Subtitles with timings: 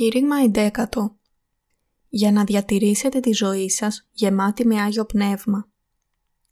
[0.00, 0.86] Κήρυγμα 11.
[2.08, 5.70] Για να διατηρήσετε τη ζωή σας γεμάτη με Άγιο Πνεύμα.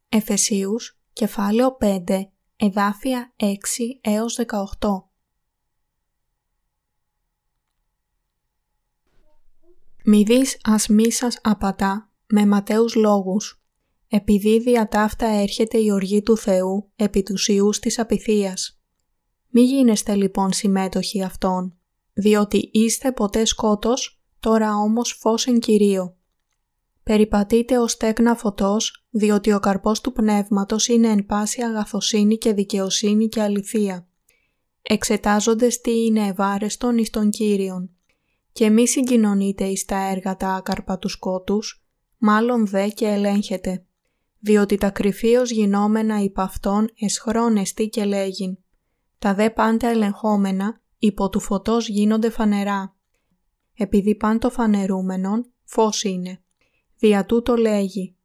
[0.09, 5.11] Εφεσίους, κεφάλαιο 5, εδάφια 6 έως 18.
[10.05, 13.63] Μη δεις ας μη σας απατά με ματέους λόγους,
[14.09, 18.81] επειδή δια ταύτα έρχεται η οργή του Θεού επί τους ιούς της απειθίας.
[19.49, 21.78] Μη γίνεστε λοιπόν συμμέτοχοι αυτών,
[22.19, 26.17] διότι είστε ποτέ σκότος, τώρα όμως φως εν Κυρίω.
[27.03, 33.29] Περιπατείτε ως τέκνα φωτός, διότι ο καρπός του πνεύματος είναι εν πάση αγαθοσύνη και δικαιοσύνη
[33.29, 34.07] και αληθεία.
[34.83, 37.91] Εξετάζοντες τι είναι ευάρεστον εις τον Κύριον.
[38.53, 41.85] Και μη συγκοινωνείτε εις τα έργα τα άκαρπα του σκότους,
[42.19, 43.85] μάλλον δε και ελέγχετε.
[44.39, 48.59] Διότι τα κρυφίως γινόμενα υπ' αυτόν εσχρόνεστη και λέγειν.
[49.19, 52.97] Τα δε πάντα ελεγχόμενα υπό του φωτός γίνονται φανερά.
[53.75, 56.43] Επειδή παν το φανερούμενον, φως είναι.
[56.99, 58.17] Δια τούτο λέγει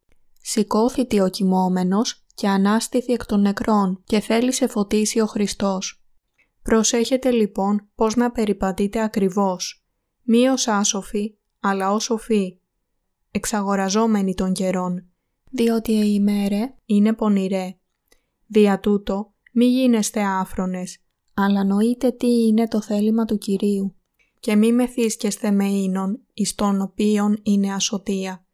[0.42, 6.04] «Σηκώθητη ο κοιμόμενος και ανάστηθη εκ των νεκρών και θέλει σε φωτίσει ο Χριστός».
[6.62, 9.86] Προσέχετε λοιπόν πώς να περιπατείτε ακριβώς,
[10.24, 12.60] μη ως άσοφοι, αλλά ως σοφοί,
[13.32, 15.06] εξαγοραζόμενοι των καιρών,
[15.50, 17.78] διότι η ημέρε είναι πονηρέ.
[18.48, 21.03] Δια τούτο μη γίνεστε άφρονες,
[21.34, 23.96] αλλά νοείτε τι είναι το θέλημα του Κυρίου
[24.44, 28.46] και μη μεθύσκεστε με ίνων εις των οποίων είναι ασωτεία,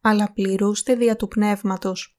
[0.00, 2.18] αλλά πληρούστε δια του Πνεύματος.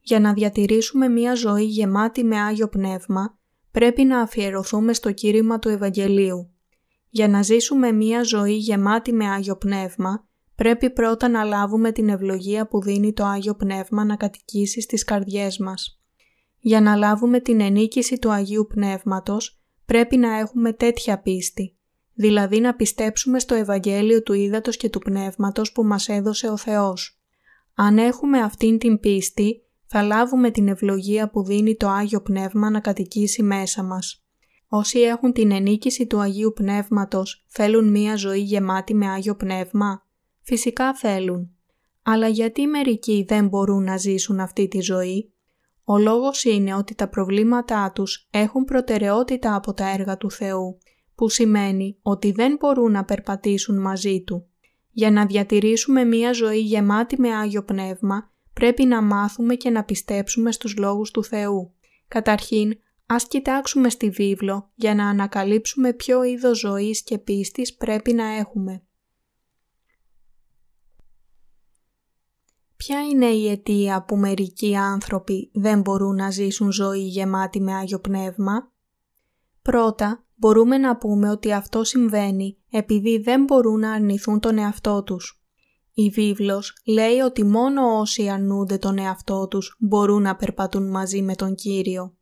[0.00, 3.38] Για να διατηρήσουμε μία ζωή γεμάτη με Άγιο Πνεύμα,
[3.70, 6.50] πρέπει να αφιερωθούμε στο κήρυμα του Ευαγγελίου.
[7.08, 12.68] Για να ζήσουμε μία ζωή γεμάτη με Άγιο Πνεύμα, πρέπει πρώτα να λάβουμε την ευλογία
[12.68, 16.03] που δίνει το Άγιο Πνεύμα να κατοικήσει στις καρδιές μας.
[16.66, 21.76] Για να λάβουμε την ενίκηση του Αγίου Πνεύματος πρέπει να έχουμε τέτοια πίστη,
[22.14, 27.20] δηλαδή να πιστέψουμε στο Ευαγγέλιο του Ήδατος και του Πνεύματος που μας έδωσε ο Θεός.
[27.74, 32.80] Αν έχουμε αυτήν την πίστη, θα λάβουμε την ευλογία που δίνει το Άγιο Πνεύμα να
[32.80, 34.24] κατοικήσει μέσα μας.
[34.68, 40.06] Όσοι έχουν την ενίκηση του Αγίου Πνεύματος θέλουν μία ζωή γεμάτη με Άγιο Πνεύμα;
[40.42, 41.50] Φυσικά θέλουν.
[42.02, 45.33] Αλλά γιατί μερικοί δεν μπορούν να ζήσουν αυτή τη ζωή;
[45.84, 50.78] Ο λόγος είναι ότι τα προβλήματά τους έχουν προτεραιότητα από τα έργα του Θεού,
[51.14, 54.46] που σημαίνει ότι δεν μπορούν να περπατήσουν μαζί Του.
[54.90, 60.52] Για να διατηρήσουμε μία ζωή γεμάτη με Άγιο Πνεύμα, πρέπει να μάθουμε και να πιστέψουμε
[60.52, 61.72] στους λόγους του Θεού.
[62.08, 68.24] Καταρχήν, ας κοιτάξουμε στη βίβλο για να ανακαλύψουμε ποιο είδος ζωής και πίστης πρέπει να
[68.24, 68.82] έχουμε.
[72.76, 77.98] Ποια είναι η αιτία που μερικοί άνθρωποι δεν μπορούν να ζήσουν ζωή γεμάτη με Άγιο
[78.00, 78.72] Πνεύμα;
[79.62, 85.42] Πρώτα, μπορούμε να πούμε ότι αυτό συμβαίνει επειδή δεν μπορούν να αρνηθούν τον εαυτό τους.
[85.94, 91.34] Η βίβλος λέει ότι μόνο όσοι αρνούνται τον εαυτό τους μπορούν να περπατούν μαζί με
[91.34, 92.14] τον Κύριο.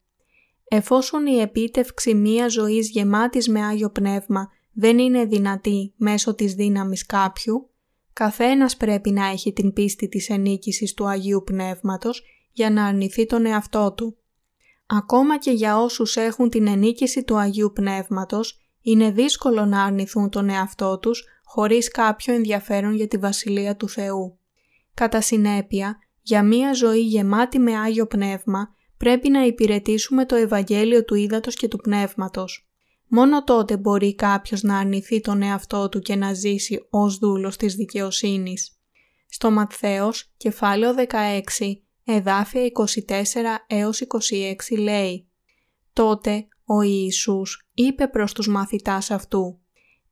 [0.68, 7.06] Εφόσον η επίτευξη μία ζωής γεμάτης με Άγιο Πνεύμα δεν είναι δυνατή μέσω της δύναμης
[7.06, 7.70] κάποιου,
[8.12, 13.46] Καθένας πρέπει να έχει την πίστη της ενίκησης του Αγίου Πνεύματος για να αρνηθεί τον
[13.46, 14.16] εαυτό του.
[14.86, 20.48] Ακόμα και για όσους έχουν την ενίκηση του Αγίου Πνεύματος, είναι δύσκολο να αρνηθούν τον
[20.48, 24.38] εαυτό τους χωρίς κάποιο ενδιαφέρον για τη Βασιλεία του Θεού.
[24.94, 31.14] Κατά συνέπεια, για μία ζωή γεμάτη με Άγιο Πνεύμα, πρέπει να υπηρετήσουμε το Ευαγγέλιο του
[31.14, 32.71] Ήδατος και του Πνεύματος.
[33.14, 37.74] Μόνο τότε μπορεί κάποιος να αρνηθεί τον εαυτό του και να ζήσει ως δούλος της
[37.74, 38.78] δικαιοσύνης.
[39.28, 45.28] Στο Ματθαίος, κεφάλαιο 16, εδάφια 24 έως 26 λέει
[45.92, 49.60] «Τότε ο Ιησούς είπε προς τους μαθητάς αυτού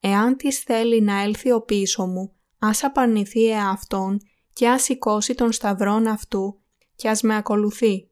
[0.00, 4.21] «Εάν της θέλει να έλθει ο πίσω μου, ας απαρνηθεί εαυτόν
[4.53, 6.61] και ας σηκώσει τον σταυρόν αυτού
[6.96, 8.09] και ας με ακολουθεί»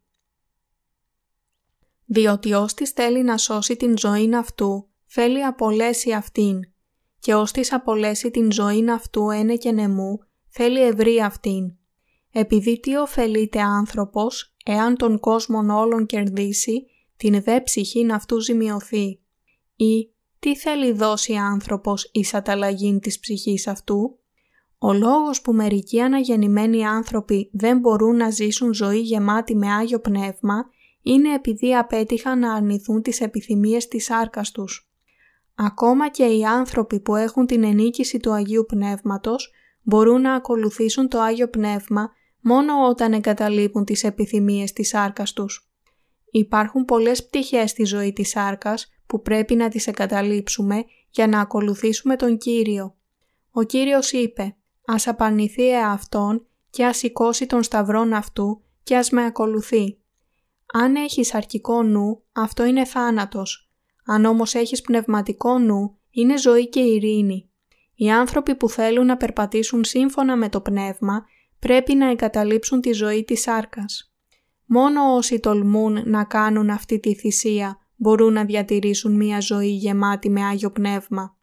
[2.11, 6.61] διότι ώστις θέλει να σώσει την ζωή αυτού, θέλει απολέσει αυτήν,
[7.19, 10.19] και ώστις απολέσει την ζωή αυτού ένε και νεμού,
[10.49, 11.77] θέλει ευρύ αυτήν.
[12.33, 19.21] Επειδή τι ωφελείται άνθρωπος, εάν τον κόσμον όλων κερδίσει, την δε ψυχήν αυτού ζημιωθεί.
[19.77, 24.19] Ή τι θέλει δώσει άνθρωπος εις αταλλαγήν της ψυχής αυτού;
[24.79, 30.71] Ο λόγος που μερικοί αναγεννημένοι άνθρωποι δεν μπορούν να ζήσουν ζωή γεμάτη με Άγιο Πνεύμα
[31.03, 34.91] είναι επειδή απέτυχαν να αρνηθούν τις επιθυμίες της σάρκας τους.
[35.55, 39.53] Ακόμα και οι άνθρωποι που έχουν την ενίκηση του Αγίου Πνεύματος
[39.83, 42.11] μπορούν να ακολουθήσουν το Άγιο Πνεύμα
[42.41, 45.71] μόνο όταν εγκαταλείπουν τις επιθυμίες της σάρκας τους.
[46.31, 52.17] Υπάρχουν πολλές πτυχές στη ζωή της σάρκας που πρέπει να τις εγκαταλείψουμε για να ακολουθήσουμε
[52.17, 52.97] τον Κύριο.
[53.51, 54.57] Ο Κύριος είπε
[54.87, 59.99] «Ας απαρνηθεί εαυτόν και ας σηκώσει τον σταυρόν αυτού και ας με ακολουθεί».
[60.73, 63.71] Αν έχεις αρκικό νου, αυτό είναι θάνατος.
[64.05, 67.51] Αν όμως έχεις πνευματικό νου, είναι ζωή και ειρήνη.
[67.95, 71.25] Οι άνθρωποι που θέλουν να περπατήσουν σύμφωνα με το πνεύμα
[71.59, 74.13] πρέπει να εγκαταλείψουν τη ζωή της σάρκας.
[74.67, 80.45] Μόνο όσοι τολμούν να κάνουν αυτή τη θυσία μπορούν να διατηρήσουν μία ζωή γεμάτη με
[80.45, 81.37] Άγιο Πνεύμα.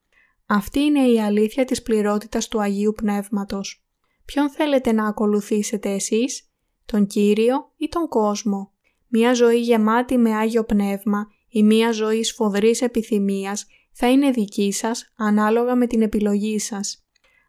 [0.45, 3.86] Αυτή είναι η αλήθεια της πληρότητας του Αγίου Πνεύματος.
[4.25, 6.51] Ποιον θέλετε να ακολουθήσετε εσείς,
[6.86, 8.74] τον Κύριο ή τον κόσμο;
[9.17, 15.13] Μία ζωή γεμάτη με Άγιο Πνεύμα ή μία ζωή σφοδρής επιθυμίας θα είναι δική σας
[15.17, 17.06] ανάλογα με την επιλογή σας.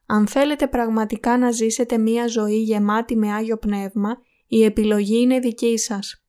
[0.07, 5.79] Αν θέλετε πραγματικά να ζήσετε μία ζωή γεμάτη με Άγιο Πνεύμα, η επιλογή είναι δική
[5.79, 6.25] σας.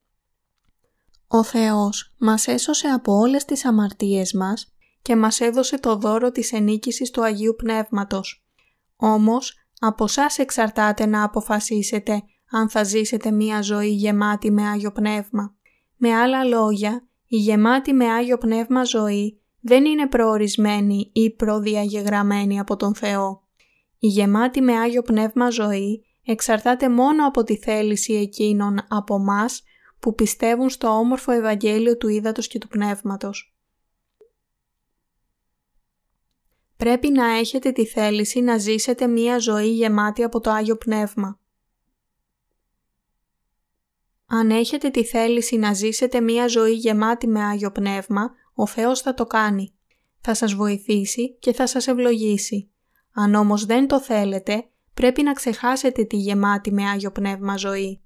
[1.28, 6.54] Ο Θεός μας έσωσε από όλες τις αμαρτίες μας και μας έδωσε το δώρο της
[6.54, 8.45] ενίκησης του Αγίου Πνεύματος.
[8.95, 15.56] Όμως, από σας εξαρτάται να αποφασίσετε αν θα ζήσετε μία ζωή γεμάτη με Άγιο Πνεύμα.
[15.96, 22.76] Με άλλα λόγια, η γεμάτη με Άγιο Πνεύμα ζωή δεν είναι προορισμένη ή προδιαγεγραμμένη από
[22.76, 23.42] τον Θεό.
[24.00, 29.64] Η γεμάτη με Άγιο Πνεύμα ζωή εξαρτάται μόνο από τη θέληση εκείνων από μας
[30.00, 33.56] που πιστεύουν στο όμορφο Ευαγγέλιο του Ήδατος και του Πνεύματος.
[36.78, 41.40] Πρέπει να έχετε τη θέληση να ζήσετε μία ζωή γεμάτη από το Άγιο Πνεύμα.
[44.27, 49.13] Αν έχετε τη θέληση να ζήσετε μία ζωή γεμάτη με Άγιο Πνεύμα, ο Θεός θα
[49.13, 49.74] το κάνει.
[50.21, 52.71] Θα σας βοηθήσει και θα σας ευλογήσει.
[53.13, 58.01] Αν όμως δεν το θέλετε, πρέπει να ξεχάσετε τη γεμάτη με Άγιο Πνεύμα ζωή.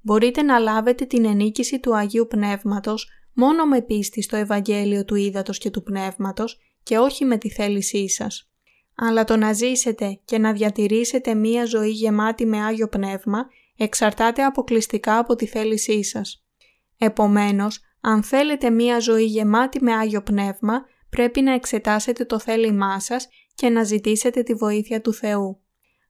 [0.00, 5.58] Μπορείτε να λάβετε την ενίκηση του Αγίου Πνεύματος μόνο με πίστη στο Ευαγγέλιο του Ήδατος
[5.58, 8.50] και του Πνεύματος και όχι με τη θέλησή σας.
[8.94, 13.46] Αλλά το να ζήσετε και να διατηρήσετε μία ζωή γεμάτη με Άγιο Πνεύμα
[13.76, 16.44] εξαρτάται αποκλειστικά από τη θέλησή σας.
[16.98, 23.28] Επομένως, αν θέλετε μία ζωή γεμάτη με Άγιο Πνεύμα, πρέπει να εξετάσετε το θέλημά σας
[23.54, 25.60] και να ζητήσετε τη βοήθεια του Θεού.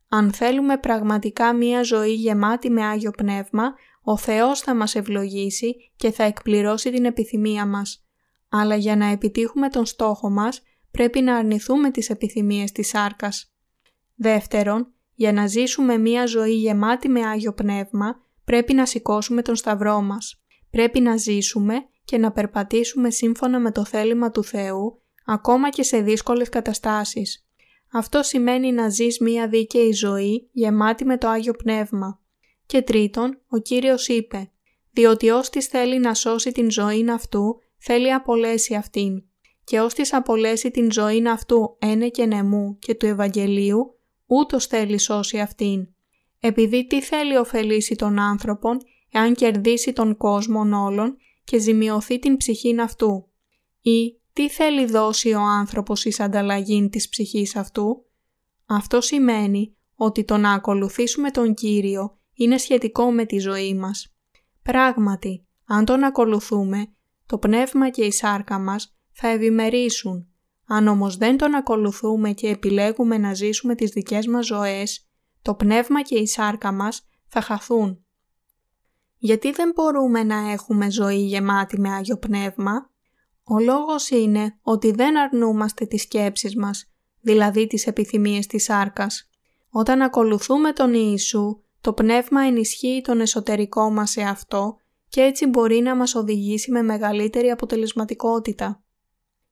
[0.08, 6.10] Αν θέλουμε πραγματικά μία ζωή γεμάτη με Άγιο Πνεύμα, ο Θεός θα μας ευλογήσει και
[6.10, 8.06] θα εκπληρώσει την επιθυμία μας.
[8.48, 13.52] Αλλά για να επιτύχουμε τον στόχο μας, πρέπει να αρνηθούμε τις επιθυμίες της σάρκας.
[14.14, 20.02] Δεύτερον, για να ζήσουμε μία ζωή γεμάτη με Άγιο Πνεύμα, πρέπει να σηκώσουμε τον σταυρό
[20.02, 20.42] μας.
[20.70, 21.74] Πρέπει να ζήσουμε
[22.04, 27.46] και να περπατήσουμε σύμφωνα με το θέλημα του Θεού, ακόμα και σε δύσκολες καταστάσεις.
[27.92, 32.20] Αυτό σημαίνει να ζεις μία δίκαιη ζωή γεμάτη με το Άγιο Πνεύμα.
[32.66, 34.50] Και τρίτον, ο Κύριος είπε
[34.92, 39.22] «Διότι ώστις θέλει να σώσει την ζωή αυτού, θέλει απολέσει αυτήν.
[39.64, 43.95] Και ώστις απολέσει την ζωή αυτού ένε και νεμού και του Ευαγγελίου,
[44.26, 45.88] ούτως θέλει σώσει αυτήν.
[46.40, 48.78] Επειδή τι θέλει ωφελήσει τον άνθρωπον,
[49.10, 53.28] εάν κερδίσει τον κόσμο όλων και ζημιωθεί την ψυχήν αυτού;
[53.80, 58.04] Ή τι θέλει δώσει ο άνθρωπος εις ανταλλαγή της ψυχής αυτού;
[58.66, 64.16] Αυτό σημαίνει ότι το να ακολουθήσουμε τον Κύριο είναι σχετικό με τη ζωή μας.
[64.62, 66.86] Πράγματι, αν τον ακολουθούμε,
[67.26, 70.28] το πνεύμα και η σάρκα μας θα ευημερήσουν.
[70.66, 75.08] Αν όμως δεν τον ακολουθούμε και επιλέγουμε να ζήσουμε τις δικές μας ζωές,
[75.42, 78.04] το πνεύμα και η σάρκα μας θα χαθούν.
[79.18, 82.90] Γιατί δεν μπορούμε να έχουμε ζωή γεμάτη με Άγιο Πνεύμα;
[83.44, 89.28] Ο λόγος είναι ότι δεν αρνούμαστε τις σκέψεις μας, δηλαδή τις επιθυμίες της σάρκας.
[89.70, 94.76] Όταν ακολουθούμε τον Ιησού, το πνεύμα ενισχύει τον εσωτερικό μας σε αυτό
[95.08, 98.84] και έτσι μπορεί να μας οδηγήσει με μεγαλύτερη αποτελεσματικότητα.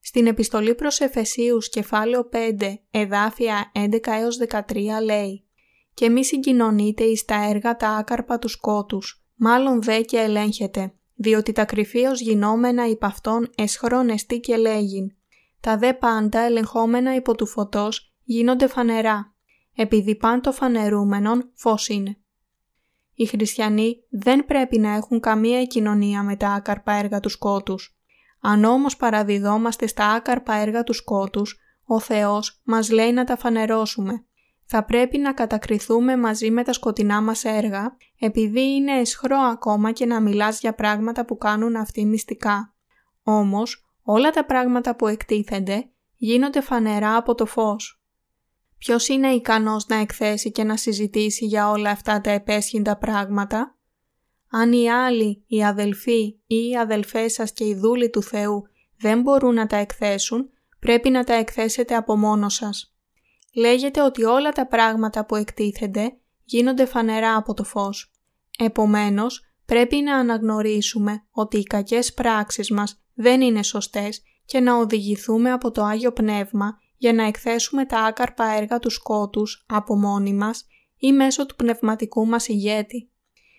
[0.06, 4.61] Στην επιστολή προς Εφεσίους κεφάλαιο 5 εδάφια 11 έως 13
[5.02, 5.44] λέει
[5.94, 11.52] «Και μη συγκοινωνείτε εις τα έργα τα άκαρπα του σκότους, μάλλον δε και ελέγχετε, διότι
[11.52, 15.14] τα κρυφίως γινόμενα υπ' αυτόν εσχρόνεστη και λέγειν.
[15.61, 19.34] Τα δε πάντα ελεγχόμενα υπό του φωτός γίνονται φανερά,
[19.75, 22.16] επειδή πάντο φανερούμενον φως είναι.
[23.14, 27.99] Οι χριστιανοί δεν πρέπει να έχουν καμία κοινωνία με τα άκαρπα έργα του σκότους.
[28.46, 34.24] Αν όμως παραδιδόμαστε στα άκαρπα έργα του σκότους, ο Θεός μας λέει να τα φανερώσουμε
[34.66, 40.06] θα πρέπει να κατακριθούμε μαζί με τα σκοτεινά μας έργα, επειδή είναι εσχρό ακόμα και
[40.06, 42.74] να μιλάς για πράγματα που κάνουν αυτοί μυστικά.
[43.22, 48.02] Όμως, όλα τα πράγματα που εκτίθενται γίνονται φανερά από το φως.
[48.78, 53.76] Ποιος είναι ικανός να εκθέσει και να συζητήσει για όλα αυτά τα επέσχυντα πράγματα;
[54.56, 58.62] Αν οι άλλοι, οι αδελφοί ή οι αδελφές σας και οι δούλοι του Θεού
[58.99, 62.94] δεν μπορούν να τα εκθέσουν, πρέπει να τα εκθέσετε από μόνος σας.
[63.54, 68.12] Λέγεται ότι όλα τα πράγματα που εκτίθενται γίνονται φανερά από το φως.
[68.58, 75.52] Επομένως, πρέπει να αναγνωρίσουμε ότι οι κακές πράξεις μας δεν είναι σωστές και να οδηγηθούμε
[75.52, 80.66] από το Άγιο Πνεύμα για να εκθέσουμε τα άκαρπα έργα του σκότους από μόνοι μας
[80.99, 83.08] ή μέσω του πνευματικού μας ηγέτη.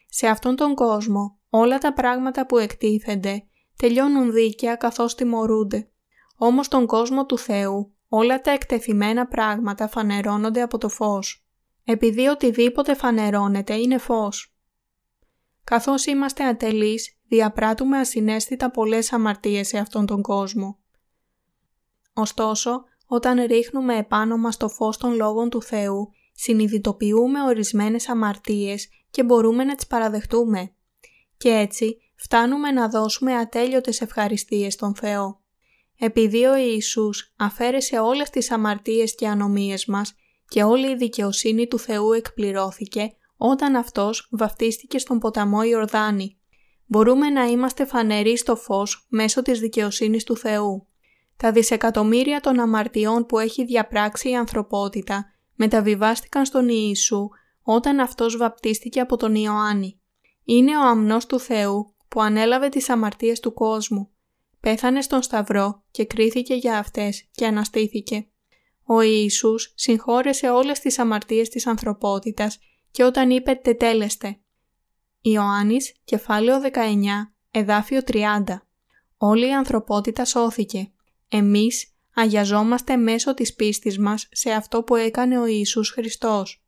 [0.05, 3.45] Σε αυτόν τον κόσμο όλα τα πράγματα που εκτίθενται
[3.77, 5.89] τελειώνουν δίκαια καθώς τιμωρούνται.
[6.37, 11.47] Όμως στον κόσμο του Θεού όλα τα εκτεθειμένα πράγματα φανερώνονται από το φως.
[11.83, 14.55] Επειδή οτιδήποτε φανερώνεται είναι φως.
[15.63, 20.79] Καθώς είμαστε ατελείς, διαπράττουμε ασυναίσθητα πολλές αμαρτίες σε αυτόν τον κόσμο.
[22.13, 29.23] Ωστόσο, όταν ρίχνουμε επάνω μας το φως των λόγων του Θεού, συνειδητοποιούμε ορισμένες αμαρτίες και
[29.23, 30.73] μπορούμε να τις παραδεχτούμε.
[31.37, 35.41] Και έτσι φτάνουμε να δώσουμε ατέλειωτες ευχαριστίες στον Θεό.
[35.99, 40.15] Επειδή ο Ιησούς αφαίρεσε όλες τις αμαρτίες και ανομίες μας
[40.47, 46.39] και όλη η δικαιοσύνη του Θεού εκπληρώθηκε όταν Αυτός βαφτίστηκε στον ποταμό Ιορδάνη.
[46.85, 50.87] Μπορούμε να είμαστε φανεροί στο φως μέσω της δικαιοσύνης του Θεού.
[51.37, 57.29] Τα δισεκατομμύρια των αμαρτιών που έχει διαπράξει η ανθρωπότητα μεταβιβάστηκαν στον Ιησού
[57.67, 59.99] όταν αυτός βαπτίστηκε από τον Ιωάννη.
[60.43, 64.09] Είναι ο αμνός του Θεού που ανέλαβε τις αμαρτίες του κόσμου.
[64.59, 68.27] Πέθανε στον Σταυρό και κρίθηκε για αυτές και αναστήθηκε.
[68.85, 72.59] Ο Ιησούς συγχώρεσε όλες τις αμαρτίες της ανθρωπότητας
[72.91, 74.39] και όταν είπε «τετέλεστε».
[75.21, 78.61] Ιωάννης, κεφάλαιο 19, εδάφιο 30.
[79.17, 80.91] Όλη η ανθρωπότητα σώθηκε.
[81.29, 86.64] Εμείς αγιαζόμαστε μέσω της πίστης μας σε αυτό που έκανε ο Ιησούς Χριστός.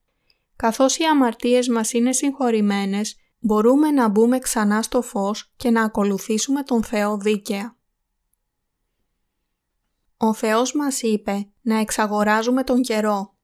[0.58, 6.64] Καθώς οι αμαρτίες μας είναι συγχωρημένες, μπορούμε να μπούμε ξανά στο φως και να ακολουθήσουμε
[6.64, 7.78] τον Θεό δίκαια.
[10.18, 13.36] Ο Θεός μας είπε να εξαγοράζουμε τον καιρό.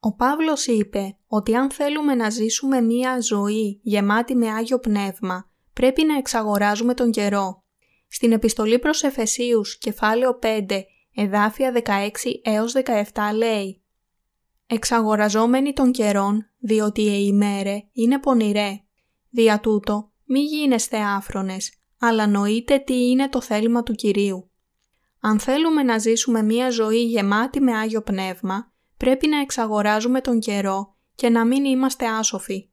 [0.00, 6.04] Ο Παύλος είπε ότι αν θέλουμε να ζήσουμε μία ζωή γεμάτη με Άγιο Πνεύμα, πρέπει
[6.04, 7.64] να εξαγοράζουμε τον καιρό.
[8.08, 10.82] Στην επιστολή προς Εφεσίους, κεφάλαιο 5,
[11.14, 13.81] εδάφια 16 έως 17 λέει
[14.74, 18.80] «Εξαγοραζόμενοι των καιρών, διότι οι ημέρε είναι πονηρέ.
[19.30, 24.50] Δια τούτο, μη γίνεστε άφρονες, αλλά νοείτε τι είναι το θέλημα του Κυρίου.
[25.20, 30.96] Αν θέλουμε να ζήσουμε μία ζωή γεμάτη με Άγιο Πνεύμα, πρέπει να εξαγοράζουμε τον καιρό
[31.14, 32.70] και να μην είμαστε άσοφοι.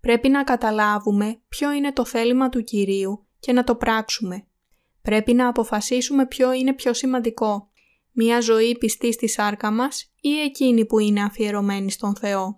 [0.00, 4.46] Πρέπει να καταλάβουμε ποιο είναι το θέλημα του Κυρίου και να το πράξουμε.
[5.02, 7.69] Πρέπει να αποφασίσουμε ποιο είναι πιο σημαντικό,
[8.22, 12.56] μία ζωή πιστή στη σάρκα μας ή εκείνη που είναι αφιερωμένη στον Θεό.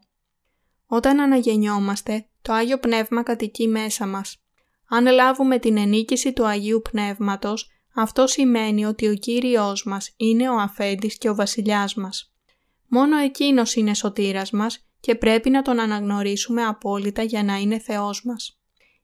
[0.86, 4.44] Όταν αναγεννιόμαστε, το Άγιο Πνεύμα κατοικεί μέσα μας.
[4.88, 10.60] Αν λάβουμε την ενίκηση του Αγίου Πνεύματος, αυτό σημαίνει ότι ο Κύριος μας είναι ο
[10.60, 12.32] αφέντης και ο βασιλιάς μας.
[12.88, 18.24] Μόνο Εκείνος είναι σωτήρας μας και πρέπει να Τον αναγνωρίσουμε απόλυτα για να είναι Θεός
[18.24, 18.60] μας.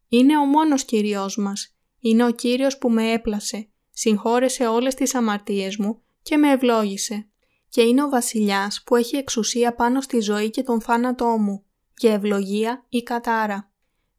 [0.09, 5.77] Είναι ο μόνος Κύριος μας είναι ο Κύριος που με έπλασε, συγχώρεσε όλες τις αμαρτίες
[5.77, 7.29] μου και με ευλόγησε.
[7.69, 11.65] Και είναι ο βασιλιάς που έχει εξουσία πάνω στη ζωή και τον θάνατό μου,
[11.99, 13.73] για ευλογία ή κατάρα.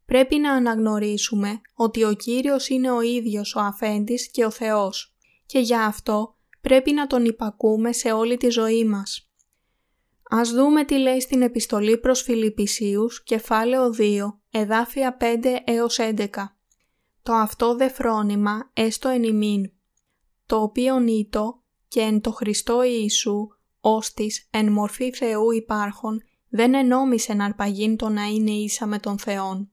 [0.06, 5.58] Πρέπει να αναγνωρίσουμε ότι ο Κύριος είναι ο ίδιος ο αφέντης και ο Θεός και
[5.58, 9.30] για αυτό πρέπει να τον υπακούμε σε όλη τη ζωή μας.
[10.30, 16.26] Ας δούμε τι λέει στην επιστολή προς Φιλιππισίους, κεφάλαιο 2, εδάφια 5 έως 11
[17.22, 19.72] το αυτό δε φρόνημα έστω εν ημίν,
[20.46, 21.59] το οποίο νήτο
[21.90, 23.48] και εν το Χριστό Ιησού,
[23.80, 29.18] ώστις εν μορφή Θεού υπάρχον, δεν ενόμισε να αρπαγήν το να είναι ίσα με τον
[29.18, 29.70] Θεόν,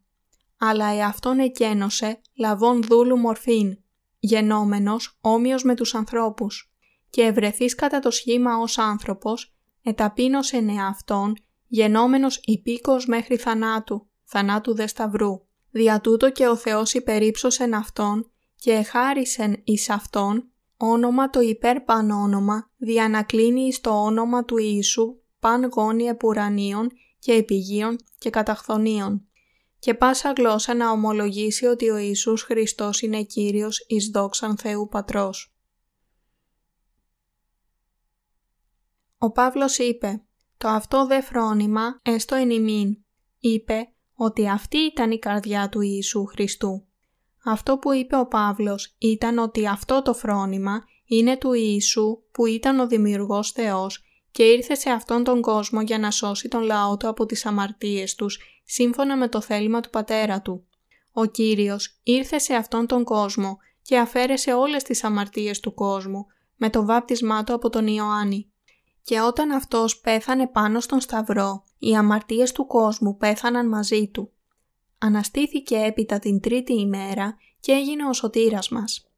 [0.57, 3.77] αλλά εαυτόν εκένωσε λαβών δούλου μορφήν,
[4.19, 6.71] γενόμενος όμοιος με τους ανθρώπους,
[7.09, 11.33] και ευρεθείς κατά το σχήμα ως άνθρωπος, εταπείνωσε εαυτόν,
[11.67, 15.45] γενόμενος υπήκος μέχρι θανάτου, θανάτου δε σταυρού.
[15.69, 22.71] Δια τούτο και ο Θεός υπερήψωσεν Αυτόν και εχάρισεν εις Αυτόν όνομα το υπέρπαν όνομα
[22.77, 29.27] δια να κλείνει εις το όνομα του Ιησού παν γόνι επουρανίων και επιγείων και καταχθονίων
[29.79, 35.55] και πάσα γλώσσα να ομολογήσει ότι ο Ιησούς Χριστός είναι Κύριος εις δόξαν Θεού Πατρός.
[39.17, 40.25] Ο Παύλος είπε
[40.57, 42.97] «Το αυτό δε φρόνημα έστω εν ημίν»,
[43.39, 46.86] είπε ότι αυτή ήταν η καρδιά του Ιησού Χριστού.
[47.49, 52.79] Αυτό που είπε ο Παύλος ήταν ότι αυτό το φρόνημα είναι του Ιησού που ήταν
[52.79, 57.07] ο Δημιουργός Θεός και ήρθε σε αυτόν τον κόσμο για να σώσει τον λαό του
[57.07, 60.67] από τις αμαρτίες τους, σύμφωνα με το θέλημα του Πατέρα του.
[61.11, 66.25] Ο Κύριος ήρθε σε αυτόν τον κόσμο και αφαίρεσε όλες τις αμαρτίες του κόσμου,
[66.55, 68.51] με το βάπτισμά του από τον Ιωάννη.
[69.03, 74.31] Και όταν αυτός πέθανε πάνω στον Σταυρό, οι αμαρτίες του κόσμου πέθαναν μαζί του.
[74.97, 79.11] Αναστήθηκε έπειτα την τρίτη ημέρα και έγινε ο σωτήρας μας.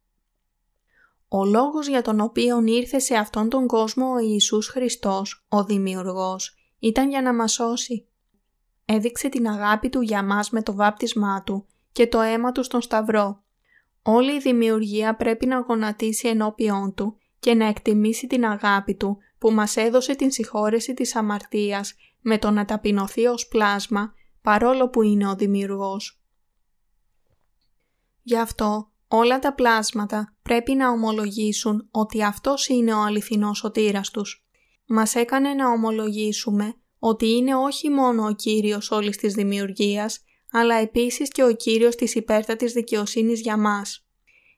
[1.28, 6.54] Ο λόγος για τον οποίο ήρθε σε αυτόν τον κόσμο ο Ιησούς Χριστός, ο Δημιουργός,
[6.78, 8.08] ήταν για να μας σώσει.
[8.84, 12.80] Έδειξε την αγάπη Του για μας με το βάπτισμά Του και το αίμα Του στον
[12.80, 13.42] Σταυρό.
[14.02, 19.50] Όλη η δημιουργία πρέπει να γονατίσει ενώπιόν Του και να εκτιμήσει την αγάπη Του που
[19.50, 25.28] μας έδωσε την συγχώρεση της αμαρτίας με το να ταπεινωθεί ως πλάσμα παρόλο που είναι
[25.28, 26.22] ο Δημιουργός.
[28.22, 34.44] Γι' αυτό όλα τα πλάσματα πρέπει να ομολογήσουν ότι Αυτός είναι ο αληθινός σωτήρας τους.
[34.86, 41.28] Μας έκανε να ομολογήσουμε ότι είναι όχι μόνο ο Κύριος όλης της δημιουργίας, αλλά επίσης
[41.28, 44.04] και ο Κύριος της υπέρτατης δικαιοσύνης για μας.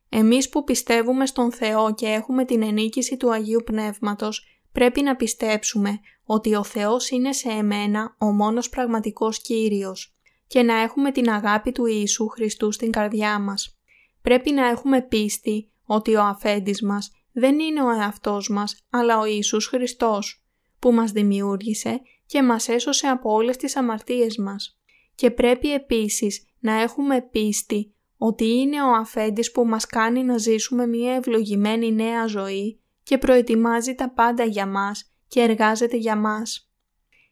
[0.09, 6.01] Εμείς που πιστεύουμε στον Θεό και έχουμε την ενίκηση του Αγίου Πνεύματος, πρέπει να πιστέψουμε
[6.25, 11.73] ότι ο Θεός είναι σε εμένα ο μόνος πραγματικός Κύριος και να έχουμε την αγάπη
[11.73, 13.79] του Ιησού Χριστού στην καρδιά μας.
[14.23, 19.25] Πρέπει να έχουμε πίστη ότι ο αφέντης μας δεν είναι ο εαυτός μας, αλλά ο
[19.25, 20.45] Ιησούς Χριστός,
[20.79, 24.79] που μας δημιούργησε και μας έσωσε από όλες τις αμαρτίες μας.
[25.15, 30.87] Και πρέπει επίσης να έχουμε πίστη ότι είναι ο αφέντης που μας κάνει να ζήσουμε
[30.87, 32.82] μια ευλογημένη νέα ζωή
[33.13, 36.71] και προετοιμάζει τα πάντα για μας και εργάζεται για μας.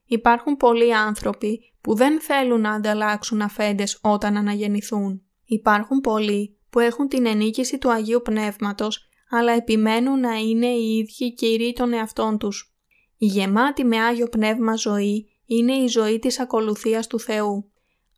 [0.04, 5.22] Υπάρχουν πολλοί άνθρωποι που δεν θέλουν να ανταλλάξουν αφέντες όταν αναγεννηθούν.
[5.44, 11.34] Υπάρχουν πολλοί που έχουν την ενίκηση του Αγίου Πνεύματος, αλλά επιμένουν να είναι οι ίδιοι
[11.34, 12.74] κύριοι των εαυτών τους.
[13.16, 17.70] Η γεμάτη με Άγιο Πνεύμα ζωή είναι η ζωή της ακολουθίας του Θεού.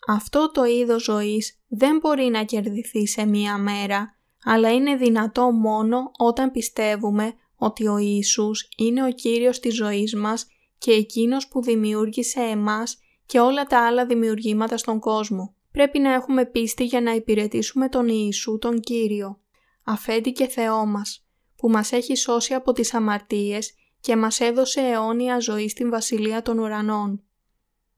[0.08, 6.10] Αυτό το είδος ζωής δεν μπορεί να κερδιθεί σε μία μέρα, αλλά είναι δυνατό μόνο
[6.18, 7.34] όταν πιστεύουμε
[7.64, 10.46] ότι ο Ιησούς είναι ο Κύριος της ζωής μας
[10.78, 15.54] και Εκείνος που δημιούργησε εμάς και όλα τα άλλα δημιουργήματα στον κόσμο.
[15.72, 19.40] Πρέπει να έχουμε πίστη για να υπηρετήσουμε τον Ιησού τον Κύριο,
[19.84, 25.38] αφέντη και Θεό μας, που μας έχει σώσει από τις αμαρτίες και μας έδωσε αιώνια
[25.38, 27.22] ζωή στην Βασιλεία των Ουρανών.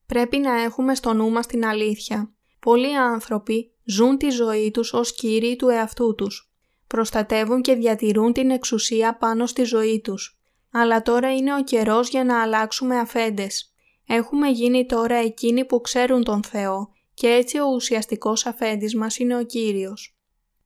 [0.07, 2.35] Πρέπει να έχουμε στο νου μας την αλήθεια.
[2.61, 6.53] Πολλοί άνθρωποι ζουν τη ζωή τους ως κύριοι του εαυτού τους
[6.94, 10.38] προστατεύουν και διατηρούν την εξουσία πάνω στη ζωή τους.
[10.72, 13.74] Αλλά τώρα είναι ο καιρός για να αλλάξουμε αφέντες.
[14.07, 19.37] Έχουμε γίνει τώρα εκείνοι που ξέρουν τον Θεό και έτσι ο ουσιαστικός αφέντης μας είναι
[19.37, 20.16] ο Κύριος.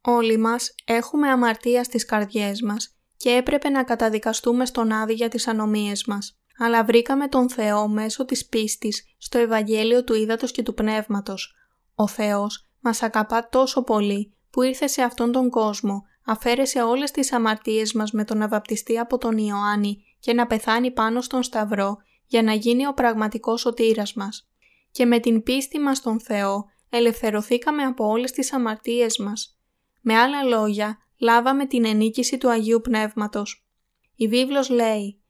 [0.01, 5.47] Όλοι μας έχουμε αμαρτία στις καρδιές μας και έπρεπε να καταδικαστούμε στον Άδη για τις
[5.49, 6.41] ανομίες μας.
[6.59, 11.55] Αλλά βρήκαμε τον Θεό μέσω της πίστης στο Ευαγγέλιο του Ήδατος και του Πνεύματος.
[11.95, 17.33] Ο Θεός μας αγαπά τόσο πολύ που ήρθε σε αυτόν τον κόσμο αφαίρεσε όλες τις
[17.33, 21.97] αμαρτίες μας με τον να βαπτιστεί από τον Ιωάννη και να πεθάνει πάνω στον Σταυρό
[22.27, 24.51] για να γίνει ο πραγματικός σωτήρας μας.
[24.91, 29.59] Και με την πίστη μας στον Θεό ελευθερωθήκαμε από όλες τις αμαρτίες μας.
[30.01, 33.69] Με άλλα λόγια, λάβαμε την ενίκηση του Αγίου Πνεύματος.
[34.15, 35.21] Η βίβλος λέει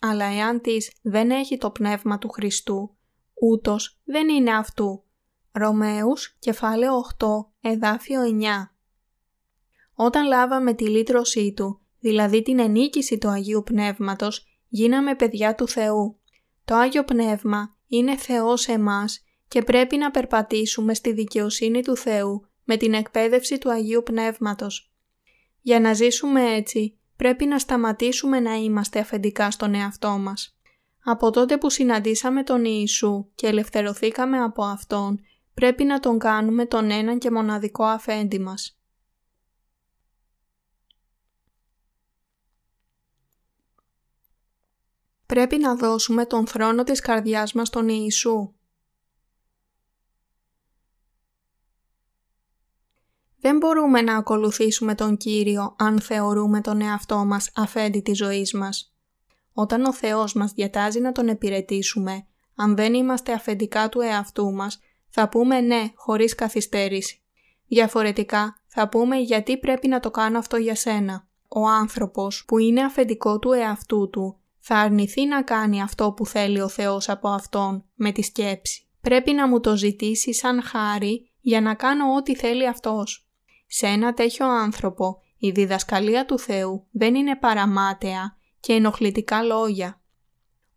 [0.00, 2.96] «Αλλά εάν της δεν έχει το Πνεύμα του Χριστού,
[3.40, 5.04] ούτως δεν είναι αυτού».
[5.52, 7.26] Ρωμαίους, κεφάλαιο 8,
[7.60, 8.71] εδάφιο 9.
[10.04, 16.18] Όταν λάβαμε τη λύτρωσή Του, δηλαδή την ενίκηση του Αγίου Πνεύματος, γίναμε παιδιά του Θεού.
[16.64, 22.46] Το Άγιο Πνεύμα είναι Θεός σε εμάς και πρέπει να περπατήσουμε στη δικαιοσύνη του Θεού
[22.64, 24.92] με την εκπαίδευση του Αγίου Πνεύματος.
[25.60, 30.56] Για να ζήσουμε έτσι, πρέπει να σταματήσουμε να είμαστε αφεντικά στον εαυτό μας.
[31.04, 35.20] Από τότε που συναντήσαμε τον Ιησού και ελευθερωθήκαμε από Αυτόν,
[35.54, 38.76] πρέπει να τον κάνουμε τον έναν και μοναδικό αφέντη μας.
[45.32, 48.52] Πρέπει να δώσουμε τον θρόνο της καρδιάς μας στον Ιησού.
[53.38, 58.94] Δεν μπορούμε να ακολουθήσουμε τον Κύριο αν θεωρούμε τον εαυτό μας αφέντη της ζωής μας.
[59.52, 64.80] Όταν ο Θεός μας διατάζει να τον επιρετήσουμε, αν δεν είμαστε αφεντικά του εαυτού μας,
[65.08, 67.22] θα πούμε ναι χωρίς καθυστέρηση.
[67.66, 71.26] Διαφορετικά θα πούμε γιατί πρέπει να το κάνω αυτό για σένα.
[71.48, 76.60] Ο άνθρωπος που είναι αφεντικό του εαυτού του θα αρνηθεί να κάνει αυτό που θέλει
[76.60, 78.86] ο Θεός από Αυτόν με τη σκέψη.
[79.00, 83.26] Πρέπει να μου το ζητήσει σαν χάρη για να κάνω ό,τι θέλει Αυτός.
[83.66, 90.00] Σε ένα τέτοιο άνθρωπο η διδασκαλία του Θεού δεν είναι παραμάταια και ενοχλητικά λόγια.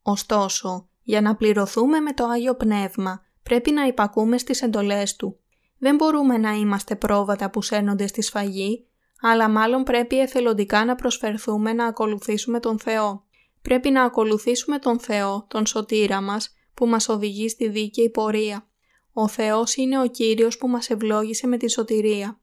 [0.02, 5.40] Ωστόσο, για να πληρωθούμε με το Άγιο Πνεύμα πρέπει να υπακούμε στις εντολές Του.
[5.78, 8.88] Δεν μπορούμε να είμαστε πρόβατα που σέρνονται στη σφαγή,
[9.22, 13.25] αλλά μάλλον πρέπει εθελοντικά να προσφερθούμε να ακολουθήσουμε τον Θεό.
[13.66, 18.68] Πρέπει να ακολουθήσουμε τον Θεό, τον σωτήρα μας, που μας οδηγεί στη δίκαιη πορεία.
[19.14, 22.40] Ο Θεός είναι ο Κύριος που μας ευλόγησε με τη σωτηρία.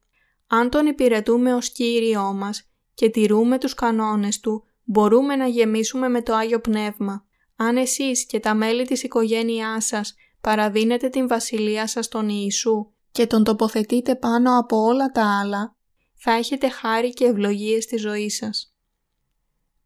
[0.47, 6.21] Αν Τον υπηρετούμε ως Κύριό μας και τηρούμε τους κανόνες Του, μπορούμε να γεμίσουμε με
[6.21, 7.25] το Άγιο Πνεύμα.
[7.55, 13.27] Αν εσείς και τα μέλη της οικογένειάς σας παραδίνετε την βασιλεία σας στον Ιησού και
[13.27, 15.75] τον τοποθετείτε πάνω από όλα τα άλλα,
[16.15, 18.72] θα έχετε χάρη και ευλογίες στη ζωή σας.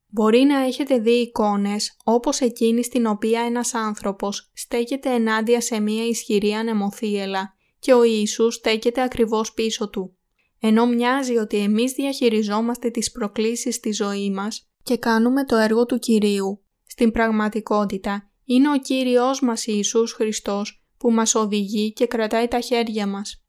[0.10, 6.08] Μπορεί να έχετε δει εικόνες όπως εκείνη στην οποία ένας άνθρωπος στέκεται ενάντια σε μία
[6.08, 10.18] ισχυρή ανεμοθύελα και ο Ιησούς στέκεται ακριβώς πίσω του.
[10.60, 16.00] Ενώ μοιάζει ότι εμείς διαχειριζόμαστε τις προκλήσεις στη ζωή μας και κάνουμε το έργο του
[16.00, 22.60] Κυρίου, στην πραγματικότητα είναι ο Κύριος μας Ιησούς Χριστός που μας οδηγεί και κρατάει τα
[22.60, 23.44] χέρια μας.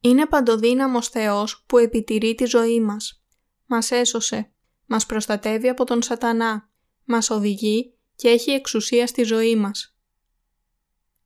[0.00, 3.24] Είναι παντοδύναμος Θεός που επιτηρεί τη ζωή μας.
[3.66, 4.52] Μας έσωσε,
[4.90, 6.68] μας προστατεύει από τον σατανά,
[7.04, 9.96] μας οδηγεί και έχει εξουσία στη ζωή μας.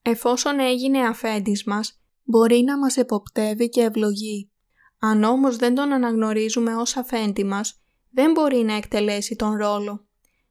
[0.03, 4.50] Εφόσον έγινε αφέντης μας, μπορεί να μας εποπτεύει και ευλογεί.
[4.98, 10.07] Αν όμως δεν τον αναγνωρίζουμε ως αφέντη μας, δεν μπορεί να εκτελέσει τον ρόλο.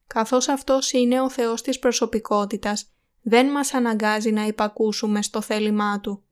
[0.06, 6.24] Καθώς αυτός είναι ο Θεός της προσωπικότητας, δεν μας αναγκάζει να υπακούσουμε στο θέλημά Του.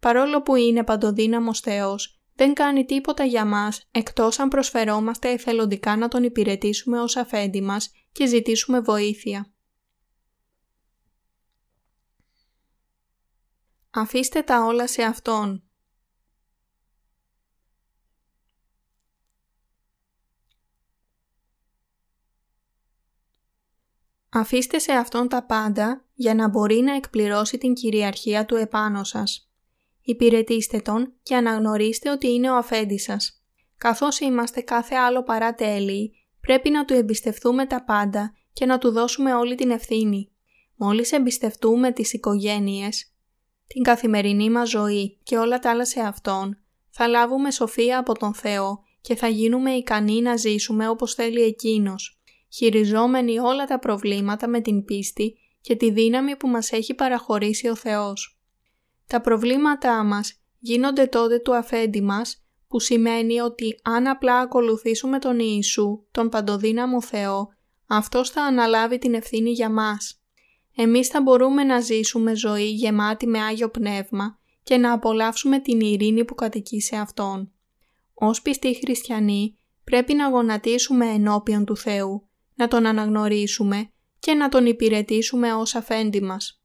[0.00, 6.08] Παρόλο που είναι παντοδύναμος Θεός, δεν κάνει τίποτα για μας εκτός αν προσφερόμαστε εθελοντικά να
[6.08, 9.52] Τον υπηρετήσουμε ως αφέντη μας και ζητήσουμε βοήθεια.
[13.90, 15.62] Αφήστε τα όλα σε Αυτόν.
[24.28, 29.49] Αφήστε σε Αυτόν τα πάντα για να μπορεί να εκπληρώσει την κυριαρχία Του επάνω σας.
[30.02, 33.42] Υπηρετήστε Τον και αναγνωρίστε ότι είναι ο αφέντης σας.
[33.76, 38.90] Καθώς είμαστε κάθε άλλο παρά τέλειοι, πρέπει να Του εμπιστευτούμε τα πάντα και να Του
[38.90, 40.30] δώσουμε όλη την ευθύνη.
[40.76, 43.12] Μόλις εμπιστευτούμε τις οικογένειες,
[43.66, 46.58] την καθημερινή μας ζωή και όλα τα άλλα σε Αυτόν,
[46.90, 52.20] θα λάβουμε σοφία από τον Θεό και θα γίνουμε ικανοί να ζήσουμε όπως θέλει Εκείνος
[52.52, 57.74] χειριζόμενοι όλα τα προβλήματα με την πίστη και τη δύναμη που μας έχει παραχωρήσει ο
[57.74, 58.39] Θεός.
[59.10, 65.38] Τα προβλήματά μας γίνονται τότε του αφέντη μας, που σημαίνει ότι αν απλά ακολουθήσουμε τον
[65.38, 67.48] Ιησού, τον παντοδύναμο Θεό,
[67.86, 70.20] Αυτός θα αναλάβει την ευθύνη για μας.
[70.76, 76.24] Εμείς θα μπορούμε να ζήσουμε ζωή γεμάτη με Άγιο Πνεύμα και να απολαύσουμε την ειρήνη
[76.24, 77.52] που κατοικεί σε Αυτόν.
[78.14, 84.66] Ως πιστοί χριστιανοί πρέπει να γονατίσουμε ενώπιον του Θεού να Τον αναγνωρίσουμε και να Τον
[84.66, 86.59] υπηρετήσουμε ως αφέντη μας.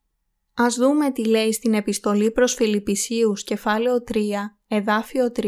[0.58, 4.20] Ας δούμε τι λέει στην επιστολή προς Φιλιππισίους κεφάλαιο 3,
[4.68, 5.44] εδάφιο 3,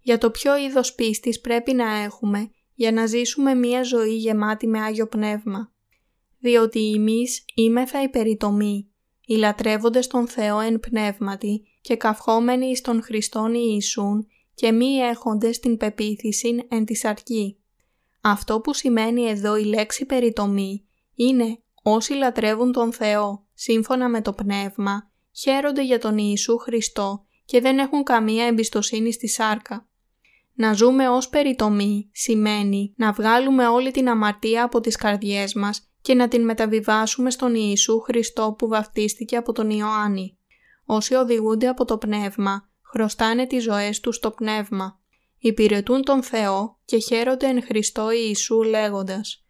[0.00, 4.82] για το ποιο είδος πίστης πρέπει να έχουμε για να ζήσουμε μία ζωή γεμάτη με
[4.82, 5.72] Άγιο Πνεύμα.
[6.38, 8.88] Διότι εμείς είμεθα υπερητομή,
[9.26, 15.58] οι λατρεύοντες τον Θεό εν πνεύματι και καυχόμενοι εις τον Χριστόν Ιησούν και μη έχοντες
[15.58, 17.58] την πεποίθηση εν της αρκή.
[18.20, 24.32] Αυτό που σημαίνει εδώ η λέξη περιτομή είναι όσοι λατρεύουν τον Θεό σύμφωνα με το
[24.32, 29.88] Πνεύμα, χαίρονται για τον Ιησού Χριστό και δεν έχουν καμία εμπιστοσύνη στη σάρκα.
[30.54, 36.14] Να ζούμε ως περιτομή σημαίνει να βγάλουμε όλη την αμαρτία από τις καρδιές μας και
[36.14, 40.38] να την μεταβιβάσουμε στον Ιησού Χριστό που βαφτίστηκε από τον Ιωάννη.
[40.84, 44.98] Όσοι οδηγούνται από το Πνεύμα, χρωστάνε τις ζωές τους στο Πνεύμα
[45.46, 49.44] υπηρετούν τον Θεό και χαίρονται εν Χριστώ Ιησού λέγοντας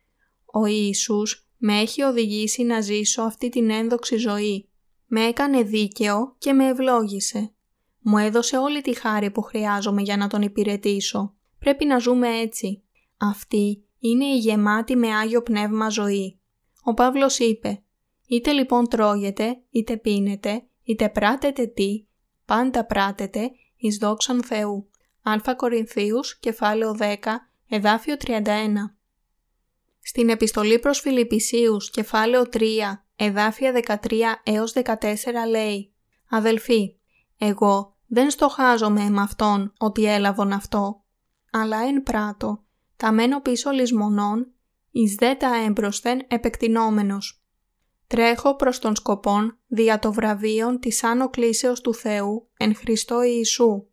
[0.45, 4.69] «Ο Ιησούς με έχει οδηγήσει να ζήσω αυτή την ένδοξη ζωή.
[5.07, 7.55] Με έκανε δίκαιο και με ευλόγησε.
[8.01, 11.35] Μου έδωσε όλη τη χάρη που χρειάζομαι για να τον υπηρετήσω.
[11.59, 12.83] Πρέπει να ζούμε έτσι.
[13.17, 16.41] Αυτή είναι η γεμάτη με Άγιο Πνεύμα ζωή.
[16.83, 17.83] Ο Παύλος είπε
[18.27, 22.05] «Είτε λοιπόν τρώγετε, είτε πίνετε, είτε πράτετε τι,
[22.45, 24.89] πάντα πράτετε εις δόξαν Θεού».
[25.23, 27.15] Α Κορινθίους, κεφάλαιο 10,
[27.69, 28.43] εδάφιο 31.
[30.07, 32.61] Στην επιστολή προς Φιλιππισίους, κεφάλαιο 3,
[33.17, 34.95] εδάφια 13 έως 14
[35.49, 35.95] λέει
[36.31, 36.97] «Αδελφοί,
[37.39, 41.05] εγώ δεν στοχάζομαι με αυτόν ότι έλαβον αυτό,
[41.51, 42.65] αλλά εν πράτο,
[42.97, 44.53] τα μένω πίσω λησμονών,
[44.91, 47.45] εις δε τα έμπροσθεν επεκτηνόμενος.
[48.07, 53.87] Τρέχω προς τον σκοπόν δια το βραβείον της άνω κλίσεως του Θεού εν Χριστώ Ιησού,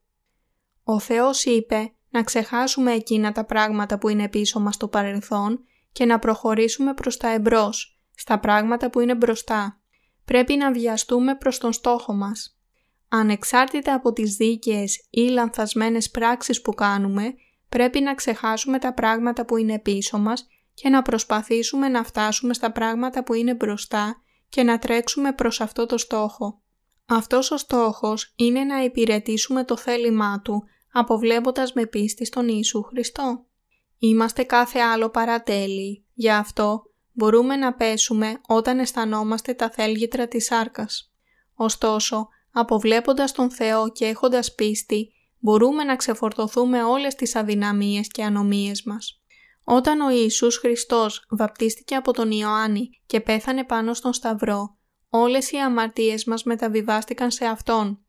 [0.84, 6.06] ο Θεός είπε να ξεχάσουμε εκείνα τα πράγματα που είναι πίσω μας στο παρελθόν και
[6.06, 9.82] να προχωρήσουμε προς τα εμπρός, στα πράγματα που είναι μπροστά.
[10.26, 12.60] Πρέπει να βιαστούμε προς τον στόχο μας.
[13.10, 17.34] Ανεξάρτητα από τις δίκαιες ή λανθασμένες πράξεις που κάνουμε,
[17.70, 22.72] πρέπει να ξεχάσουμε τα πράγματα που είναι πίσω μας και να προσπαθήσουμε να φτάσουμε στα
[22.72, 26.62] πράγματα που είναι μπροστά και να τρέξουμε προς αυτό το στόχο.
[27.06, 33.46] Αυτός ο στόχος είναι να υπηρετήσουμε το θέλημά Του αποβλέποντας με πίστη στον Ιησού Χριστό.
[34.04, 41.14] Είμαστε κάθε άλλο παρατέλει, γι' αυτό μπορούμε να πέσουμε όταν αισθανόμαστε τα θέλγητρα της σάρκας.
[41.56, 48.84] Ωστόσο, αποβλέποντας τον Θεό και έχοντας πίστη, μπορούμε να ξεφορτωθούμε όλες τις αδυναμίες και ανομίες
[48.84, 49.22] μας.
[49.64, 54.78] Όταν ο Ιησούς Χριστός βαπτίστηκε από τον Ιωάννη και πέθανε πάνω στον Σταυρό,
[55.10, 58.00] όλες οι αμαρτίες μας μεταβιβάστηκαν σε Αυτόν.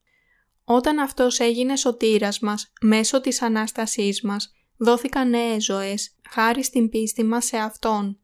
[0.64, 4.52] Όταν Αυτός έγινε σωτήρας μας, μέσω της Ανάστασής μας,
[4.82, 8.18] δόθηκαν νέες ζωές, χάρη στην πίστη μας σε Αυτόν.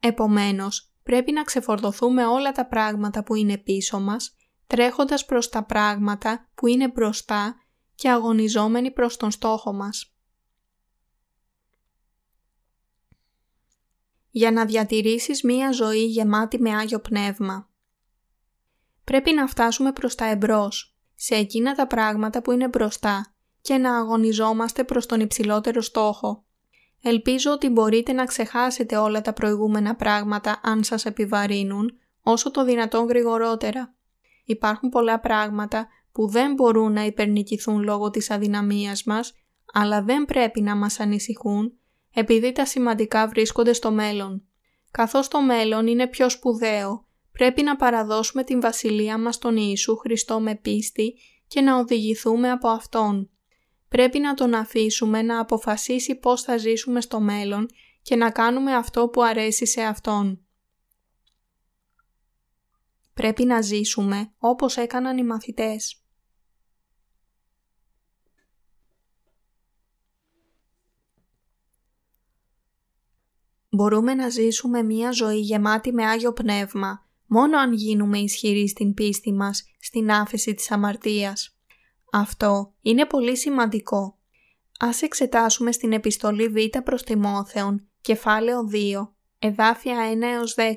[0.00, 6.48] Επομένως, πρέπει να ξεφορτωθούμε όλα τα πράγματα που είναι πίσω μας, τρέχοντας προς τα πράγματα
[6.54, 7.56] που είναι μπροστά
[7.94, 10.14] και αγωνιζόμενοι προς τον στόχο μας.
[14.30, 17.68] Για να διατηρήσεις μία ζωή γεμάτη με Άγιο Πνεύμα.
[19.04, 23.33] Πρέπει να φτάσουμε προς τα εμπρός, σε εκείνα τα πράγματα που είναι μπροστά
[23.64, 26.44] και να αγωνιζόμαστε προς τον υψηλότερο στόχο.
[27.02, 33.06] Ελπίζω ότι μπορείτε να ξεχάσετε όλα τα προηγούμενα πράγματα αν σας επιβαρύνουν, όσο το δυνατόν
[33.06, 33.94] γρηγορότερα.
[34.44, 39.32] Υπάρχουν πολλά πράγματα που δεν μπορούν να υπερνικηθούν λόγω της αδυναμίας μας,
[39.72, 41.72] αλλά δεν πρέπει να μας ανησυχούν,
[42.14, 44.42] επειδή τα σημαντικά βρίσκονται στο μέλλον.
[44.90, 50.40] Καθώς το μέλλον είναι πιο σπουδαίο, πρέπει να παραδώσουμε την βασιλεία μας στον Ιησού Χριστό
[50.40, 51.14] με πίστη
[51.46, 53.28] και να οδηγηθούμε από Αυτόν.
[53.94, 57.68] Πρέπει να τον αφήσουμε να αποφασίσει πώς θα ζήσουμε στο μέλλον
[58.02, 60.46] και να κάνουμε αυτό που αρέσει σε Αυτόν.
[63.14, 66.04] Πρέπει να ζήσουμε όπως έκαναν οι μαθητές.
[73.68, 79.32] Μπορούμε να ζήσουμε μία ζωή γεμάτη με Άγιο Πνεύμα μόνο αν γίνουμε ισχυροί στην πίστη
[79.32, 81.53] μας, στην άφεση της αμαρτίας.
[82.16, 84.18] Αυτό είναι πολύ σημαντικό.
[84.78, 90.72] Ας εξετάσουμε στην επιστολή Β προς Τιμόθεον, κεφάλαιο 2, εδάφια 1 έως 10.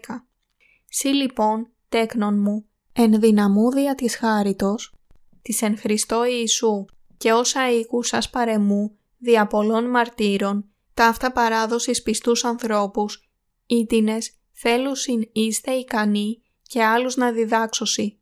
[0.90, 4.96] Σύ λοιπόν, τέκνον μου, εν δυναμού δια της χάριτος,
[5.42, 6.86] της εν Χριστώ Ιησού
[7.18, 13.30] και όσα οίκους σας παρεμού, δια πολλών μαρτύρων, ταύτα παράδοσης πιστούς ανθρώπους,
[13.66, 18.17] ήτινες, θέλουσιν είστε ικανοί και άλλους να διδάξωσι.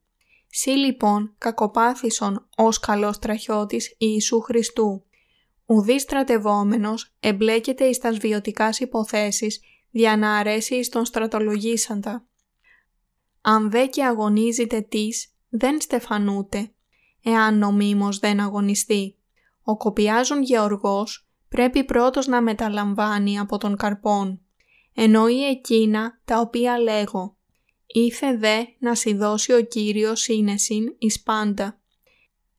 [0.57, 5.03] Σύ λοιπόν κακοπάθησον ως καλός τραχιώτης Ιησού Χριστού.
[5.65, 12.25] Ουδή στρατευόμενος εμπλέκεται εις τας βιωτικάς υποθέσεις για να αρέσει εις τον στρατολογήσαντα.
[13.41, 16.71] Αν δε και αγωνίζεται τις, δεν στεφανούται,
[17.23, 19.17] εάν νομίμως δεν αγωνιστεί.
[19.63, 24.41] Ο κοπιάζων γεωργός πρέπει πρώτος να μεταλαμβάνει από τον καρπόν.
[24.93, 27.35] Εννοεί εκείνα τα οποία λέγω.
[27.88, 31.80] Ήθε δε να σι δώσει ο Κύριος σύνεσιν εις πάντα.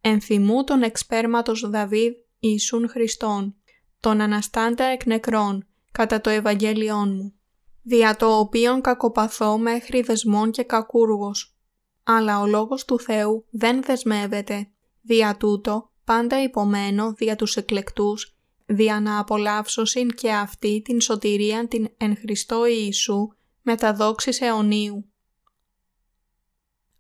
[0.01, 3.55] Ενθυμού τον εξπέρματος Δαβίδ Ιησούν Χριστόν,
[4.01, 7.35] τον Αναστάντα εκ νεκρών, κατά το Ευαγγέλιόν μου,
[7.83, 11.57] δια το οποίον κακοπαθώ μέχρι δεσμών και κακούργος.
[12.03, 14.69] Αλλά ο Λόγος του Θεού δεν δεσμεύεται,
[15.03, 18.37] δια τούτο πάντα υπομένω δια τους εκλεκτούς,
[18.67, 23.29] δια να απολαύσωσιν και αυτή την σωτηρία την εν Χριστώ Ιησού
[23.62, 25.11] με τα δόξης αιωνίου.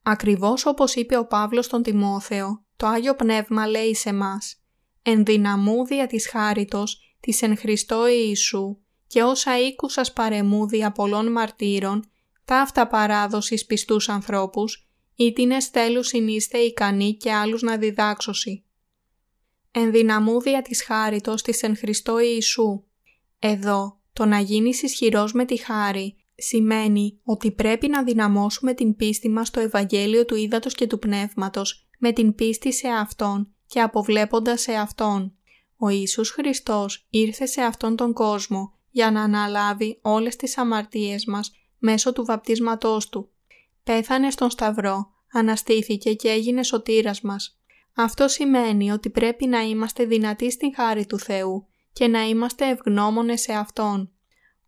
[0.08, 4.62] Ακριβώς όπως είπε ο Παύλος στον Τιμόθεο, το Άγιο Πνεύμα λέει σε μας
[5.02, 12.10] «Εν δυναμούδια της χάριτος της εν Χριστώ Ιησού και όσα οίκουσας παρεμούδια πολλών μαρτύρων,
[12.44, 18.64] ταύτα παράδοσης πιστούς ανθρώπους, ή την εστέλους συνείστε ικανοί και άλλους να διδάξωσι.
[19.70, 22.84] Εν δυναμούδια της χάριτος της εν Χριστώ Ιησού.
[23.38, 29.28] Εδώ, το να γίνεις ισχυρός με τη χάρη σημαίνει ότι πρέπει να δυναμώσουμε την πίστη
[29.28, 34.60] μας στο Ευαγγέλιο του Ήδατος και του Πνεύματος με την πίστη σε Αυτόν και αποβλέποντας
[34.60, 35.34] σε Αυτόν.
[35.76, 41.52] Ο Ιησούς Χριστός ήρθε σε Αυτόν τον κόσμο για να αναλάβει όλες τις αμαρτίες μας
[41.78, 43.30] μέσω του βαπτίσματός Του.
[43.84, 47.60] Πέθανε στον Σταυρό, αναστήθηκε και έγινε σωτήρας μας.
[47.94, 53.40] Αυτό σημαίνει ότι πρέπει να είμαστε δυνατοί στην χάρη του Θεού και να είμαστε ευγνώμονες
[53.40, 54.10] σε Αυτόν.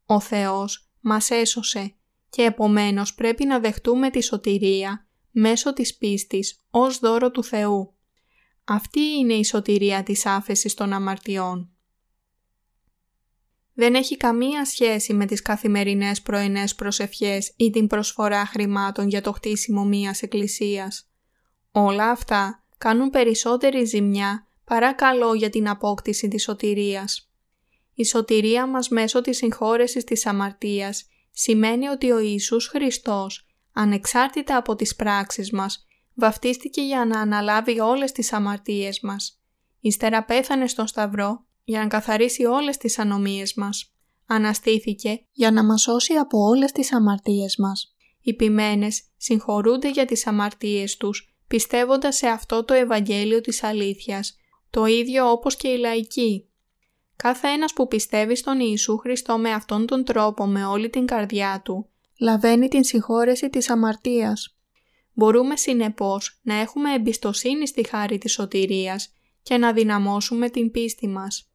[0.06, 1.94] Ο Θεός μας έσωσε
[2.30, 7.94] και επομένως πρέπει να δεχτούμε τη σωτηρία μέσω της πίστης ως δώρο του Θεού.
[8.64, 11.70] Αυτή είναι η σωτηρία της άφεσης των αμαρτιών.
[13.74, 19.32] Δεν έχει καμία σχέση με τις καθημερινές πρωινές προσευχές ή την προσφορά χρημάτων για το
[19.32, 21.10] χτίσιμο μίας εκκλησίας.
[21.72, 27.27] Όλα αυτά κάνουν περισσότερη ζημιά παρά καλό για την απόκτηση της σωτηρίας.
[27.98, 34.74] Η σωτηρία μας μέσω της συγχώρεσης της αμαρτίας σημαίνει ότι ο Ιησούς Χριστός, ανεξάρτητα από
[34.74, 39.42] τις πράξεις μας, βαφτίστηκε για να αναλάβει όλες τις αμαρτίες μας.
[39.80, 43.94] Ύστερα πέθανε στον Σταυρό για να καθαρίσει όλες τις ανομίες μας.
[44.26, 47.96] Αναστήθηκε για να μας σώσει από όλες τις αμαρτίες μας.
[48.20, 54.36] Οι ποιμένες συγχωρούνται για τις αμαρτίες τους, πιστεύοντας σε αυτό το Ευαγγέλιο της αλήθειας,
[54.70, 56.47] το ίδιο όπως και οι λαϊκοί.
[57.22, 61.60] Κάθε ένας που πιστεύει στον Ιησού Χριστό με αυτόν τον τρόπο με όλη την καρδιά
[61.64, 61.88] του,
[62.20, 64.56] λαβαίνει την συγχώρεση της αμαρτίας.
[65.12, 71.50] Μπορούμε συνεπώς να έχουμε εμπιστοσύνη στη χάρη της σωτηρίας και να δυναμώσουμε την πίστη μας.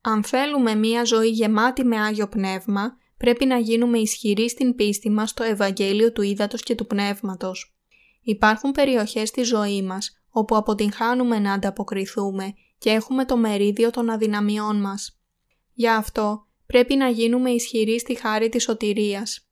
[0.00, 5.30] Αν θέλουμε μία ζωή γεμάτη με Άγιο Πνεύμα, πρέπει να γίνουμε ισχυροί στην πίστη μας
[5.30, 7.74] στο Ευαγγέλιο του Ήδατος και του Πνεύματος.
[8.22, 14.80] Υπάρχουν περιοχές στη ζωή μας όπου αποτυγχάνουμε να ανταποκριθούμε και έχουμε το μερίδιο των αδυναμιών
[14.80, 15.20] μας.
[15.72, 19.48] Γι' αυτό πρέπει να γίνουμε ισχυροί στη χάρη της σωτηρίας.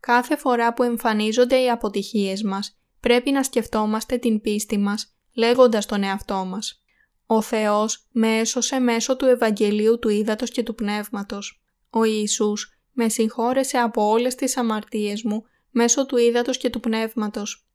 [0.00, 6.02] Κάθε φορά που εμφανίζονται οι αποτυχίες μας, πρέπει να σκεφτόμαστε την πίστη μας, λέγοντας τον
[6.02, 6.82] εαυτό μας.
[7.26, 11.62] Ο Θεός με έσωσε μέσω του Ευαγγελίου του Ήδατος και του Πνεύματος.
[11.90, 17.66] Ο Ιησούς με συγχώρεσε από όλες τις αμαρτίες μου μέσω του Ήδατος και του Πνεύματος.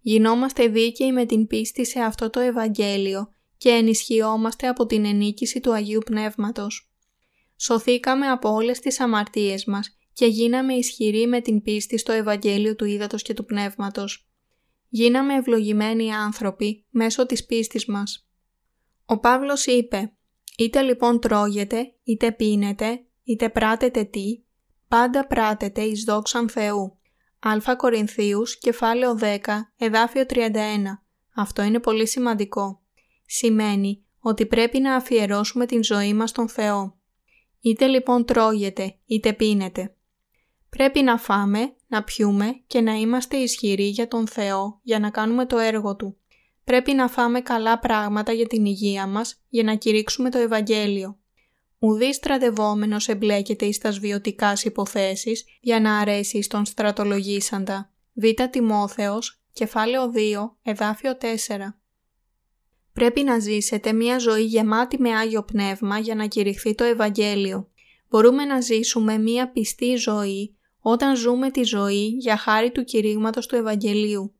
[0.00, 5.72] Γινόμαστε δίκαιοι με την πίστη σε αυτό το Ευαγγέλιο και ενισχυόμαστε από την ενίκηση του
[5.72, 6.92] Αγίου Πνεύματος.
[7.56, 12.84] Σωθήκαμε από όλες τις αμαρτίες μας και γίναμε ισχυροί με την πίστη στο Ευαγγέλιο του
[12.84, 14.28] Ήδατος και του Πνεύματος.
[14.88, 18.28] Γίναμε ευλογημένοι άνθρωποι μέσω της πίστης μας.
[19.04, 20.12] Ο Παύλος είπε
[20.58, 24.42] «Είτε λοιπόν τρώγετε, είτε πίνετε, είτε πράτετε τι,
[24.88, 26.98] πάντα πράτετε εις δόξαν Θεού».
[27.40, 29.38] Α Κορινθίους, κεφάλαιο 10,
[29.78, 31.04] εδάφιο 31.
[31.34, 32.82] Αυτό είναι πολύ σημαντικό.
[33.30, 36.96] Σημαίνει ότι πρέπει να αφιερώσουμε την ζωή μας στον Θεό.
[37.60, 39.94] Είτε λοιπόν τρώγετε, είτε πίνετε.
[40.68, 45.46] Πρέπει να φάμε, να πιούμε και να είμαστε ισχυροί για τον Θεό για να κάνουμε
[45.46, 46.16] το έργο Του.
[46.64, 51.18] Πρέπει να φάμε καλά πράγματα για την υγεία μας για να κηρύξουμε το Ευαγγέλιο.
[51.78, 57.92] Ουδής στρατευόμενος εμπλέκεται εις τας βιωτικάς υποθέσεις για να αρέσει στον στρατολογήσαντα.
[58.12, 58.24] Β.
[58.50, 61.77] Τιμόθεος, κεφάλαιο 2, εδάφιο 4.
[62.98, 67.68] Πρέπει να ζήσετε μια ζωή γεμάτη με Άγιο Πνεύμα για να κηρυχθεί το Ευαγγέλιο.
[68.08, 73.56] Μπορούμε να ζήσουμε μια πιστή ζωή όταν ζούμε τη ζωή για χάρη του κηρύγματος του
[73.56, 74.34] Ευαγγελίου.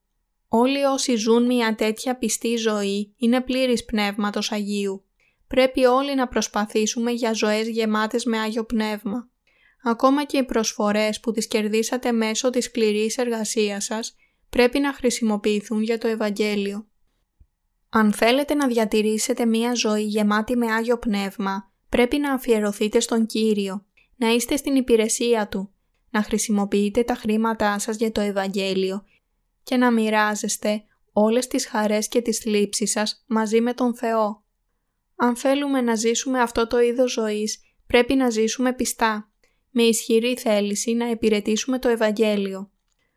[0.48, 5.04] Όλοι όσοι ζουν μια τέτοια πιστή ζωή είναι πλήρης Πνεύματος Αγίου.
[5.48, 9.28] Πρέπει όλοι να προσπαθήσουμε για ζωές γεμάτες με Άγιο Πνεύμα.
[9.82, 14.16] Ακόμα και οι προσφορές που τις κερδίσατε μέσω της σκληρής εργασίας σας
[14.50, 16.87] πρέπει να χρησιμοποιηθούν για το Ευαγγέλιο.
[17.90, 23.86] Αν θέλετε να διατηρήσετε μία ζωή γεμάτη με Άγιο Πνεύμα, πρέπει να αφιερωθείτε στον Κύριο,
[24.16, 25.72] να είστε στην υπηρεσία Του,
[26.10, 29.04] να χρησιμοποιείτε τα χρήματά σας για το Ευαγγέλιο
[29.62, 34.42] και να μοιράζεστε όλες τις χαρές και τις θλίψεις σας μαζί με τον Θεό.
[35.16, 39.30] Αν θέλουμε να ζήσουμε αυτό το είδος ζωής, πρέπει να ζήσουμε πιστά,
[39.70, 42.70] με ισχυρή θέληση να υπηρετήσουμε το Ευαγγέλιο.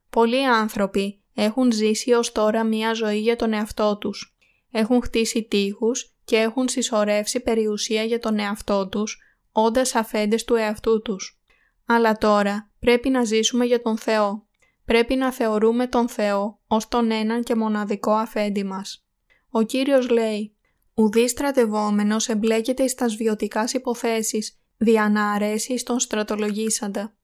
[0.09, 4.30] Πολλοί άνθρωποι έχουν ζήσει ως τώρα μία ζωή για τον εαυτό τους.
[4.71, 9.19] Έχουν χτίσει τείχους και έχουν συσσωρεύσει περιουσία για τον εαυτό τους,
[9.51, 11.41] όντας αφέντες του εαυτού τους.
[11.85, 14.45] Αλλά τώρα πρέπει να ζήσουμε για τον Θεό.
[14.85, 19.05] Πρέπει να θεωρούμε τον Θεό ως τον έναν και μοναδικό αφέντη μας.
[19.49, 20.55] Ο Κύριος λέει
[20.93, 27.15] «Ουδής στρατευόμενος εμπλέκεται στα βιωτικάς υποθέσεις, δια να αρέσει στον στρατολογήσαντα».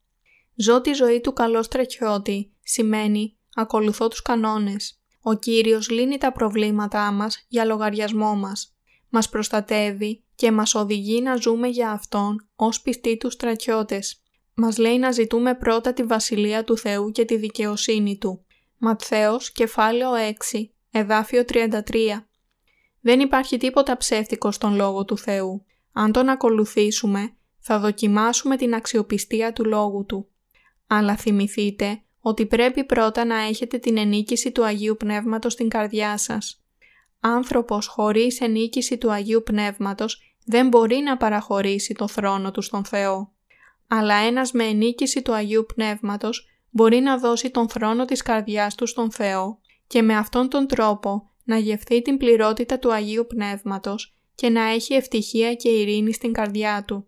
[0.56, 4.97] «Ζω τη ζωή του καλός στρατιώτη» σημαίνει «ακολουθώ τους κανόνες».
[5.30, 8.76] Ο Κύριος λύνει τα προβλήματά μας για λογαριασμό μας.
[9.10, 14.24] Μας προστατεύει και μας οδηγεί να ζούμε για Αυτόν ως πιστοί του στρατιώτες.
[14.54, 18.46] Μας λέει να ζητούμε πρώτα τη Βασιλεία του Θεού και τη δικαιοσύνη Του.
[18.78, 20.10] Ματθαίος, κεφάλαιο
[20.52, 22.28] 6, εδάφιο 33.
[23.02, 25.66] Δεν υπάρχει τίποτα ψεύτικο στον Λόγο του Θεού.
[25.94, 30.28] Αν τον ακολουθήσουμε, θα δοκιμάσουμε την αξιοπιστία του Λόγου Του.
[30.88, 36.64] Αλλά θυμηθείτε ότι πρέπει πρώτα να έχετε την ενίκηση του Αγίου Πνεύματος στην καρδιά σας.
[37.20, 43.32] Άνθρωπος χωρίς ενίκηση του Αγίου Πνεύματος δεν μπορεί να παραχωρήσει το θρόνο του στον Θεό
[43.88, 48.86] αλλά ένας με ενίκηση του Αγίου Πνεύματος μπορεί να δώσει τον θρόνο της καρδιάς του
[48.86, 54.50] στον Θεό και με αυτόν τον τρόπο να γευθεί την πληρότητα του Αγίου Πνεύματος και
[54.50, 57.08] να έχει ευτυχία και ειρήνη στην καρδιά του.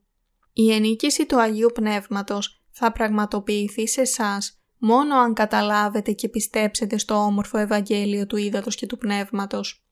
[0.53, 7.14] Η ενίκηση του Αγίου Πνεύματος θα πραγματοποιηθεί σε εσάς μόνο αν καταλάβετε και πιστέψετε στο
[7.14, 9.84] όμορφο Ευαγγέλιο του Ήδατος και του Πνεύματος.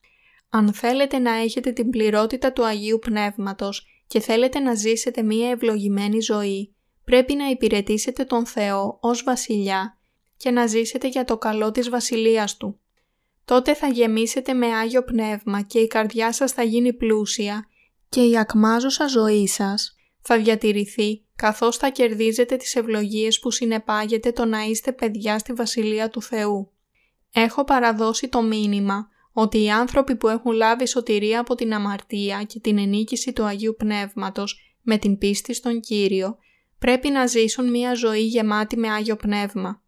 [0.49, 6.19] Αν θέλετε να έχετε την πληρότητα του Αγίου Πνεύματος και θέλετε να ζήσετε μία ευλογημένη
[6.19, 9.97] ζωή, πρέπει να υπηρετήσετε τον Θεό ως βασιλιά
[10.37, 12.79] και να ζήσετε για το καλό της βασιλείας Του.
[13.45, 17.67] Τότε θα γεμίσετε με Άγιο Πνεύμα και η καρδιά σας θα γίνει πλούσια
[18.09, 24.45] και η ακμάζουσα ζωή σας θα διατηρηθεί καθώς θα κερδίζετε τις ευλογίες που συνεπάγεται το
[24.45, 26.71] να είστε παιδιά στη Βασιλεία του Θεού.
[27.33, 32.59] Έχω παραδώσει το μήνυμα ότι οι άνθρωποι που έχουν λάβει σωτηρία από την αμαρτία και
[32.59, 36.37] την ενίκηση του Αγίου Πνεύματος με την πίστη στον Κύριο
[36.79, 39.81] πρέπει να ζήσουν μια ζωή γεμάτη με Άγιο Πνεύμα.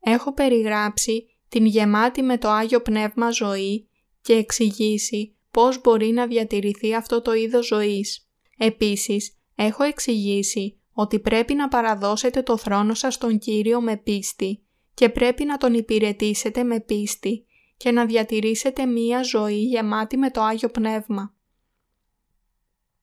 [0.00, 3.88] Έχω περιγράψει την γεμάτη με το Άγιο Πνεύμα ζωή
[4.22, 8.28] και εξηγήσει πώς μπορεί να διατηρηθεί αυτό το είδος ζωής.
[8.58, 14.62] Επίσης, έχω εξηγήσει ότι πρέπει να παραδώσετε το θρόνο σας στον Κύριο με πίστη
[14.94, 17.44] και πρέπει να τον υπηρετήσετε με πίστη
[17.76, 21.34] και να διατηρήσετε μία ζωή γεμάτη με το Άγιο Πνεύμα.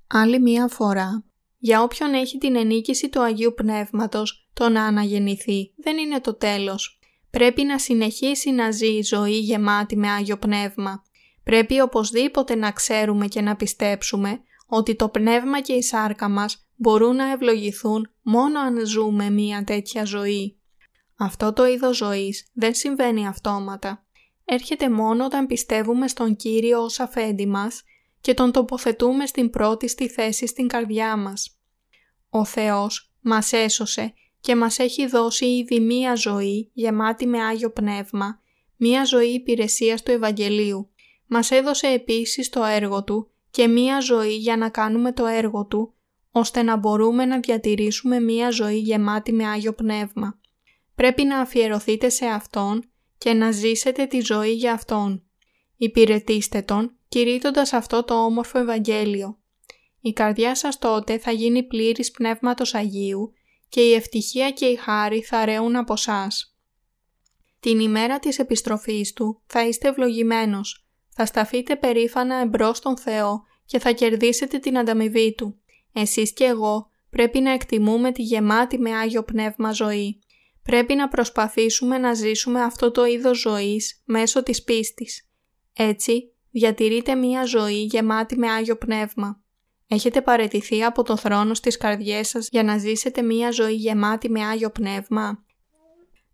[0.08, 1.24] Άλλη μία φορά,
[1.58, 7.00] για όποιον έχει την ενίκηση του Αγίου Πνεύματος, το να αναγεννηθεί δεν είναι το τέλος.
[7.30, 11.04] Πρέπει να συνεχίσει να ζει η ζωή γεμάτη με Άγιο Πνεύμα.
[11.44, 17.16] Πρέπει οπωσδήποτε να ξέρουμε και να πιστέψουμε ότι το Πνεύμα και η σάρκα μας μπορούν
[17.16, 20.60] να ευλογηθούν μόνο αν ζούμε μία τέτοια ζωή.
[21.18, 24.06] Αυτό το είδος ζωής δεν συμβαίνει αυτόματα.
[24.46, 27.84] Έρχεται μόνο όταν πιστεύουμε στον Κύριο ως αφέντη μας
[28.22, 31.60] και τον τοποθετούμε στην πρώτη στη θέση στην καρδιά μας.
[32.30, 38.42] Ο Θεός μας έσωσε και μας έχει δώσει ήδη μία ζωή γεμάτη με Άγιο Πνεύμα,
[38.76, 40.90] μία ζωή υπηρεσίας του Ευαγγελίου.
[41.28, 45.94] Μας έδωσε επίσης το έργο Του και μία ζωή για να κάνουμε το έργο Του,
[46.32, 50.40] ώστε να μπορούμε να διατηρήσουμε μία ζωή γεμάτη με Άγιο Πνεύμα.
[50.96, 55.24] Πρέπει να αφιερωθείτε σε Αυτόν και να ζήσετε τη ζωή για Αυτόν.
[55.78, 59.38] Υπηρετήστε Τον κηρύττοντας αυτό το όμορφο Ευαγγέλιο.
[60.02, 63.32] Η καρδιά σας τότε θα γίνει πλήρης Πνεύματος Αγίου
[63.70, 66.28] και η ευτυχία και η χάρη θα ρέουν από εσά.
[67.60, 70.87] Την ημέρα της επιστροφής Του θα είστε ευλογημένος,
[71.20, 75.62] θα σταθείτε περήφανα εμπρός στον Θεό και θα κερδίσετε την ανταμοιβή Του.
[75.94, 80.20] Εσείς και εγώ πρέπει να εκτιμούμε τη γεμάτη με Άγιο Πνεύμα ζωή.
[80.64, 85.30] Πρέπει να προσπαθήσουμε να ζήσουμε αυτό το είδος ζωής μέσω της πίστης.
[85.74, 89.42] Έτσι, διατηρείτε μία ζωή γεμάτη με Άγιο Πνεύμα.
[89.88, 94.46] Έχετε παρετηθεί από το θρόνο στις καρδιές σας για να ζήσετε μία ζωή γεμάτη με
[94.46, 95.46] Άγιο Πνεύμα;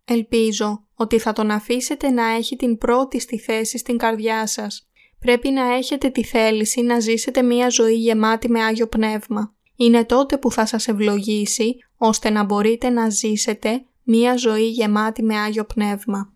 [0.06, 4.88] Ελπίζω ότι θα τον αφήσετε να έχει την πρώτη στη θέση στην καρδιά σας.
[5.20, 9.56] Πρέπει να έχετε τη θέληση να ζήσετε μία ζωή γεμάτη με Άγιο Πνεύμα.
[9.76, 15.38] Είναι τότε που θα σας ευλογήσει ώστε να μπορείτε να ζήσετε μία ζωή γεμάτη με
[15.40, 16.34] Άγιο Πνεύμα.